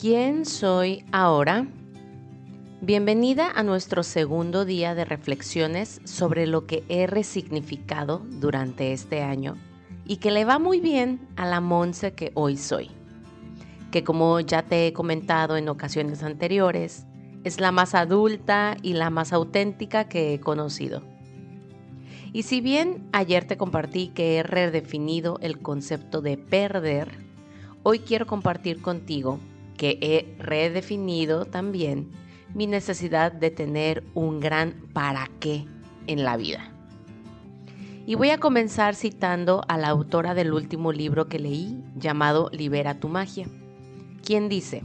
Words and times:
¿Quién 0.00 0.44
soy 0.44 1.04
ahora? 1.12 1.68
Bienvenida 2.80 3.52
a 3.54 3.62
nuestro 3.62 4.02
segundo 4.02 4.64
día 4.64 4.96
de 4.96 5.04
reflexiones 5.04 6.00
sobre 6.02 6.48
lo 6.48 6.66
que 6.66 6.82
he 6.88 7.06
resignificado 7.06 8.20
durante 8.28 8.92
este 8.92 9.22
año 9.22 9.56
y 10.04 10.16
que 10.16 10.32
le 10.32 10.44
va 10.44 10.58
muy 10.58 10.80
bien 10.80 11.20
a 11.36 11.46
la 11.46 11.60
Monse 11.60 12.12
que 12.12 12.32
hoy 12.34 12.56
soy, 12.56 12.90
que 13.92 14.02
como 14.02 14.40
ya 14.40 14.62
te 14.62 14.88
he 14.88 14.92
comentado 14.92 15.56
en 15.56 15.68
ocasiones 15.68 16.24
anteriores, 16.24 17.06
es 17.44 17.60
la 17.60 17.70
más 17.70 17.94
adulta 17.94 18.76
y 18.82 18.94
la 18.94 19.10
más 19.10 19.32
auténtica 19.32 20.08
que 20.08 20.34
he 20.34 20.40
conocido. 20.40 21.02
Y 22.32 22.42
si 22.42 22.60
bien 22.60 23.08
ayer 23.12 23.44
te 23.44 23.56
compartí 23.56 24.08
que 24.08 24.38
he 24.38 24.42
redefinido 24.42 25.38
el 25.40 25.60
concepto 25.60 26.20
de 26.20 26.36
perder, 26.36 27.12
hoy 27.84 28.00
quiero 28.00 28.26
compartir 28.26 28.82
contigo 28.82 29.38
que 29.76 29.98
he 30.00 30.42
redefinido 30.42 31.44
también 31.44 32.10
mi 32.54 32.66
necesidad 32.66 33.32
de 33.32 33.50
tener 33.50 34.04
un 34.14 34.40
gran 34.40 34.74
para 34.92 35.28
qué 35.40 35.66
en 36.06 36.24
la 36.24 36.36
vida. 36.36 36.70
Y 38.06 38.16
voy 38.16 38.30
a 38.30 38.38
comenzar 38.38 38.94
citando 38.94 39.62
a 39.66 39.78
la 39.78 39.88
autora 39.88 40.34
del 40.34 40.52
último 40.52 40.92
libro 40.92 41.28
que 41.28 41.38
leí, 41.38 41.82
llamado 41.96 42.50
Libera 42.52 43.00
tu 43.00 43.08
magia, 43.08 43.48
quien 44.22 44.48
dice, 44.48 44.82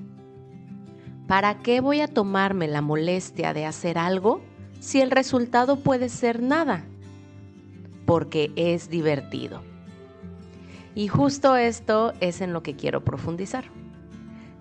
¿para 1.27 1.59
qué 1.59 1.81
voy 1.81 1.99
a 1.99 2.07
tomarme 2.07 2.67
la 2.67 2.81
molestia 2.81 3.53
de 3.53 3.65
hacer 3.65 3.97
algo 3.97 4.41
si 4.79 5.01
el 5.01 5.11
resultado 5.11 5.81
puede 5.81 6.07
ser 6.07 6.41
nada? 6.41 6.85
Porque 8.05 8.51
es 8.55 8.89
divertido. 8.89 9.61
Y 10.95 11.07
justo 11.07 11.55
esto 11.55 12.13
es 12.21 12.41
en 12.41 12.53
lo 12.53 12.63
que 12.63 12.75
quiero 12.75 13.03
profundizar. 13.03 13.78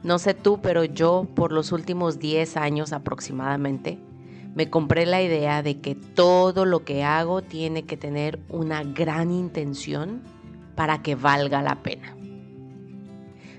No 0.02 0.18
sé 0.18 0.34
tú, 0.34 0.60
pero 0.60 0.84
yo 0.84 1.26
por 1.34 1.52
los 1.52 1.72
últimos 1.72 2.18
10 2.18 2.56
años 2.56 2.92
aproximadamente 2.92 3.98
me 4.54 4.70
compré 4.70 5.06
la 5.06 5.22
idea 5.22 5.62
de 5.62 5.80
que 5.80 5.94
todo 5.94 6.64
lo 6.64 6.84
que 6.84 7.04
hago 7.04 7.42
tiene 7.42 7.84
que 7.84 7.96
tener 7.96 8.40
una 8.48 8.82
gran 8.82 9.30
intención 9.30 10.22
para 10.74 11.02
que 11.02 11.14
valga 11.14 11.62
la 11.62 11.82
pena. 11.82 12.16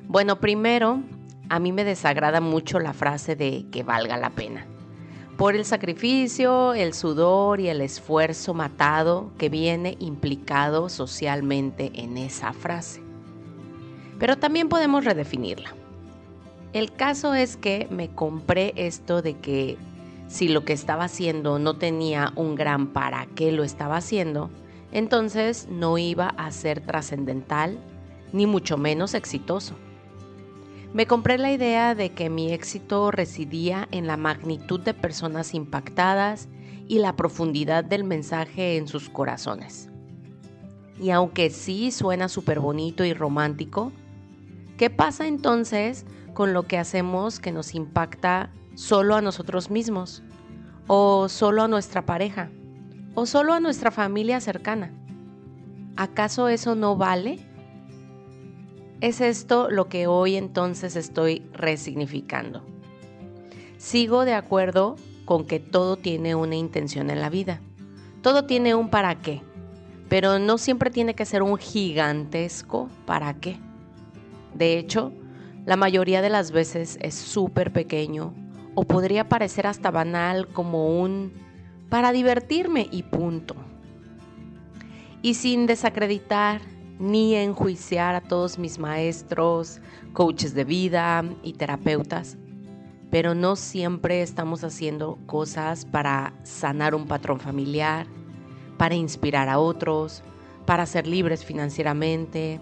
Bueno, 0.08 0.40
primero, 0.40 1.02
a 1.50 1.60
mí 1.60 1.72
me 1.72 1.84
desagrada 1.84 2.42
mucho 2.42 2.80
la 2.80 2.94
frase 2.94 3.36
de 3.36 3.66
que 3.72 3.84
valga 3.84 4.18
la 4.18 4.32
pena, 4.32 4.66
por 5.38 5.56
el 5.56 5.66
sacrificio, 5.66 6.74
el 6.74 6.94
sudor 6.94 7.60
y 7.60 7.70
el 7.70 7.82
esfuerzo 7.82 8.54
matado 8.54 9.32
que 9.38 9.50
viene 9.50 9.96
implicado 10.00 10.90
socialmente 10.90 11.92
en 11.96 12.18
esa 12.18 12.52
frase. 12.52 13.02
Pero 14.20 14.38
también 14.38 14.68
podemos 14.68 15.06
redefinirla. 15.06 15.79
El 16.74 16.92
caso 16.92 17.34
es 17.34 17.58
que 17.58 17.88
me 17.90 18.10
compré 18.10 18.74
esto 18.76 19.22
de 19.22 19.38
que 19.38 19.78
si 20.28 20.48
lo 20.48 20.66
que 20.66 20.74
estaba 20.74 21.06
haciendo 21.06 21.58
no 21.58 21.78
tenía 21.78 22.32
un 22.36 22.54
gran 22.54 22.94
para 22.94 23.26
qué 23.36 23.52
lo 23.52 23.64
estaba 23.64 23.98
haciendo, 23.98 24.52
entonces 24.92 25.68
no 25.72 25.98
iba 25.98 26.28
a 26.28 26.52
ser 26.52 26.82
trascendental 26.82 27.80
ni 28.32 28.46
mucho 28.46 28.78
menos 28.78 29.16
exitoso. 29.16 29.74
Me 30.94 31.08
compré 31.08 31.38
la 31.40 31.52
idea 31.52 31.96
de 31.96 32.12
que 32.12 32.30
mi 32.30 32.52
éxito 32.52 33.10
residía 33.10 33.88
en 33.92 34.06
la 34.06 34.18
magnitud 34.18 34.80
de 34.80 34.94
personas 34.94 35.56
impactadas 35.56 36.48
y 36.88 37.00
la 37.00 37.16
profundidad 37.16 37.84
del 37.84 38.04
mensaje 38.04 38.78
en 38.78 38.88
sus 38.88 39.10
corazones. 39.10 39.90
Y 41.00 41.12
aunque 41.12 41.50
sí 41.50 41.92
suena 41.92 42.28
súper 42.28 42.60
bonito 42.60 43.06
y 43.06 43.14
romántico, 43.14 43.92
¿qué 44.80 44.90
pasa 44.90 45.28
entonces 45.28 46.06
con 46.34 46.54
lo 46.54 46.64
que 46.64 46.78
hacemos 46.78 47.42
que 47.42 47.52
nos 47.52 47.76
impacta 47.76 48.50
solo 48.76 49.16
a 49.16 49.22
nosotros 49.22 49.70
mismos, 49.70 50.24
o 50.88 51.28
solo 51.28 51.64
a 51.64 51.68
nuestra 51.68 52.06
pareja, 52.06 52.50
o 53.14 53.26
solo 53.26 53.52
a 53.52 53.60
nuestra 53.60 53.92
familia 53.92 54.40
cercana. 54.40 54.94
¿Acaso 55.98 56.48
eso 56.48 56.76
no 56.76 56.96
vale? 56.96 57.40
Es 59.02 59.20
esto 59.20 59.70
lo 59.70 59.90
que 59.90 60.08
hoy 60.08 60.38
entonces 60.38 60.96
estoy 60.96 61.46
resignificando. 61.52 62.64
Sigo 63.78 64.24
de 64.24 64.34
acuerdo 64.34 64.96
con 65.26 65.46
que 65.46 65.60
todo 65.60 65.98
tiene 65.98 66.36
una 66.36 66.56
intención 66.56 67.10
en 67.10 67.20
la 67.20 67.30
vida. 67.30 67.60
Todo 68.22 68.46
tiene 68.46 68.76
un 68.76 68.90
para 68.90 69.16
qué, 69.16 69.42
pero 70.08 70.40
no 70.40 70.58
siempre 70.58 70.90
tiene 70.90 71.16
que 71.16 71.26
ser 71.26 71.44
un 71.44 71.58
gigantesco 71.58 72.88
para 73.06 73.34
qué. 73.42 73.60
De 74.54 74.78
hecho, 74.78 75.12
la 75.66 75.76
mayoría 75.76 76.22
de 76.22 76.30
las 76.30 76.52
veces 76.52 76.98
es 77.02 77.16
súper 77.16 77.72
pequeño 77.72 78.34
o 78.76 78.86
podría 78.86 79.28
parecer 79.28 79.68
hasta 79.68 79.92
banal 79.92 80.48
como 80.48 81.00
un 81.02 81.34
para 81.90 82.12
divertirme 82.12 82.88
y 82.92 83.04
punto. 83.04 83.56
Y 85.22 85.34
sin 85.34 85.66
desacreditar 85.66 86.62
ni 87.00 87.36
enjuiciar 87.36 88.16
a 88.16 88.22
todos 88.22 88.60
mis 88.60 88.78
maestros, 88.78 89.82
coaches 90.14 90.54
de 90.54 90.64
vida 90.66 91.24
y 91.44 91.54
terapeutas, 91.54 92.38
pero 93.10 93.36
no 93.36 93.56
siempre 93.56 94.22
estamos 94.22 94.64
haciendo 94.64 95.18
cosas 95.26 95.86
para 95.86 96.34
sanar 96.44 96.94
un 96.94 97.06
patrón 97.06 97.40
familiar, 97.40 98.06
para 98.78 98.96
inspirar 98.96 99.50
a 99.50 99.60
otros, 99.60 100.24
para 100.66 100.86
ser 100.86 101.08
libres 101.08 101.44
financieramente, 101.44 102.60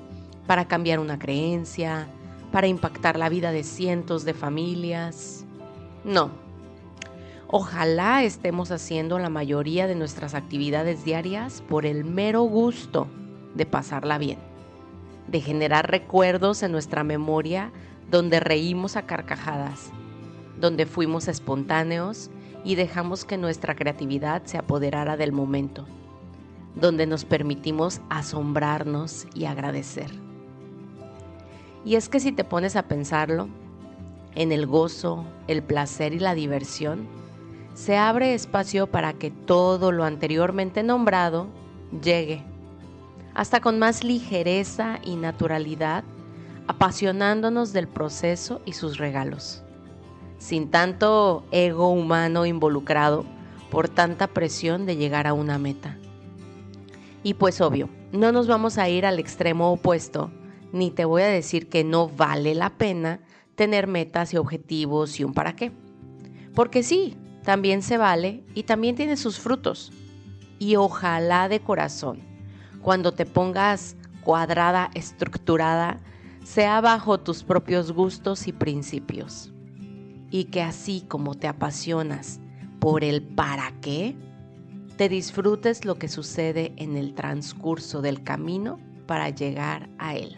para 0.47 0.67
cambiar 0.67 0.99
una 0.99 1.19
creencia, 1.19 2.07
para 2.51 2.67
impactar 2.67 3.19
la 3.19 3.29
vida 3.29 3.51
de 3.51 3.63
cientos 3.63 4.23
de 4.25 4.33
familias. 4.33 5.45
No. 6.03 6.31
Ojalá 7.49 8.23
estemos 8.23 8.71
haciendo 8.71 9.19
la 9.19 9.29
mayoría 9.29 9.87
de 9.87 9.95
nuestras 9.95 10.33
actividades 10.33 11.05
diarias 11.05 11.61
por 11.69 11.85
el 11.85 12.03
mero 12.03 12.41
gusto 12.43 13.07
de 13.55 13.65
pasarla 13.65 14.17
bien, 14.17 14.39
de 15.27 15.41
generar 15.41 15.89
recuerdos 15.89 16.63
en 16.63 16.71
nuestra 16.71 17.03
memoria 17.03 17.71
donde 18.09 18.39
reímos 18.39 18.95
a 18.95 19.05
carcajadas, 19.05 19.91
donde 20.59 20.85
fuimos 20.85 21.27
espontáneos 21.27 22.29
y 22.65 22.75
dejamos 22.75 23.23
que 23.23 23.37
nuestra 23.37 23.75
creatividad 23.75 24.43
se 24.43 24.57
apoderara 24.57 25.15
del 25.15 25.31
momento, 25.31 25.85
donde 26.75 27.07
nos 27.07 27.23
permitimos 27.23 28.01
asombrarnos 28.09 29.25
y 29.33 29.45
agradecer. 29.45 30.26
Y 31.87 31.95
es 31.95 32.09
que 32.09 32.19
si 32.19 32.33
te 32.33 32.43
pones 32.43 32.75
a 32.75 32.83
pensarlo, 32.83 33.47
en 34.35 34.51
el 34.51 34.67
gozo, 34.67 35.23
el 35.47 35.63
placer 35.63 36.13
y 36.13 36.19
la 36.19 36.35
diversión, 36.35 37.07
se 37.75 37.95
abre 37.95 38.33
espacio 38.33 38.87
para 38.87 39.13
que 39.13 39.31
todo 39.31 39.93
lo 39.93 40.03
anteriormente 40.03 40.83
nombrado 40.83 41.47
llegue, 42.03 42.43
hasta 43.33 43.61
con 43.61 43.79
más 43.79 44.03
ligereza 44.03 44.99
y 45.01 45.15
naturalidad, 45.15 46.03
apasionándonos 46.67 47.71
del 47.71 47.87
proceso 47.87 48.59
y 48.65 48.73
sus 48.73 48.97
regalos, 48.97 49.63
sin 50.39 50.69
tanto 50.69 51.45
ego 51.51 51.87
humano 51.87 52.45
involucrado 52.45 53.23
por 53.71 53.87
tanta 53.87 54.27
presión 54.27 54.85
de 54.85 54.97
llegar 54.97 55.25
a 55.25 55.31
una 55.31 55.57
meta. 55.57 55.97
Y 57.23 57.35
pues 57.35 57.61
obvio, 57.61 57.87
no 58.11 58.33
nos 58.33 58.45
vamos 58.45 58.77
a 58.77 58.89
ir 58.89 59.05
al 59.05 59.19
extremo 59.19 59.71
opuesto 59.71 60.31
ni 60.71 60.91
te 60.91 61.05
voy 61.05 61.21
a 61.21 61.27
decir 61.27 61.69
que 61.69 61.83
no 61.83 62.09
vale 62.09 62.55
la 62.55 62.77
pena 62.77 63.21
tener 63.55 63.87
metas 63.87 64.33
y 64.33 64.37
objetivos 64.37 65.19
y 65.19 65.23
un 65.23 65.33
para 65.33 65.55
qué. 65.55 65.71
Porque 66.53 66.83
sí, 66.83 67.17
también 67.43 67.81
se 67.81 67.97
vale 67.97 68.43
y 68.53 68.63
también 68.63 68.95
tiene 68.95 69.17
sus 69.17 69.39
frutos. 69.39 69.91
Y 70.59 70.75
ojalá 70.75 71.49
de 71.49 71.59
corazón, 71.59 72.19
cuando 72.81 73.13
te 73.13 73.25
pongas 73.25 73.95
cuadrada, 74.21 74.91
estructurada, 74.93 75.99
sea 76.43 76.81
bajo 76.81 77.19
tus 77.19 77.43
propios 77.43 77.91
gustos 77.91 78.47
y 78.47 78.53
principios. 78.53 79.53
Y 80.29 80.45
que 80.45 80.61
así 80.61 81.05
como 81.07 81.35
te 81.35 81.47
apasionas 81.47 82.39
por 82.79 83.03
el 83.03 83.21
para 83.21 83.71
qué, 83.81 84.15
te 84.97 85.09
disfrutes 85.09 85.85
lo 85.85 85.95
que 85.95 86.07
sucede 86.07 86.73
en 86.77 86.97
el 86.97 87.13
transcurso 87.13 88.01
del 88.01 88.23
camino 88.23 88.79
para 89.05 89.29
llegar 89.29 89.89
a 89.99 90.15
él. 90.15 90.37